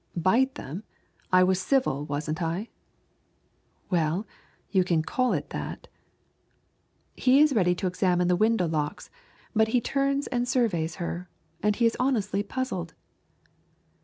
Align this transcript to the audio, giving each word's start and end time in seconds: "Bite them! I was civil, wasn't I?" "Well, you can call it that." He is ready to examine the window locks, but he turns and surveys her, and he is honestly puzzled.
"Bite 0.15 0.55
them! 0.55 0.81
I 1.31 1.43
was 1.43 1.61
civil, 1.61 2.05
wasn't 2.07 2.41
I?" 2.41 2.69
"Well, 3.91 4.25
you 4.71 4.83
can 4.83 5.03
call 5.03 5.31
it 5.33 5.51
that." 5.51 5.87
He 7.15 7.39
is 7.39 7.53
ready 7.53 7.75
to 7.75 7.85
examine 7.85 8.27
the 8.27 8.35
window 8.35 8.67
locks, 8.67 9.11
but 9.53 9.67
he 9.67 9.79
turns 9.79 10.25
and 10.25 10.47
surveys 10.47 10.95
her, 10.95 11.29
and 11.61 11.75
he 11.75 11.85
is 11.85 11.95
honestly 11.99 12.41
puzzled. 12.41 12.95